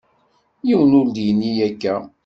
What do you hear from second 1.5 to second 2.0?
akka.